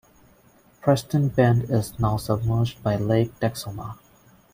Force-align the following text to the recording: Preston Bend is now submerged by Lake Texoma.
Preston 0.81 1.27
Bend 1.29 1.69
is 1.69 1.99
now 1.99 2.17
submerged 2.17 2.81
by 2.81 2.95
Lake 2.95 3.39
Texoma. 3.39 3.99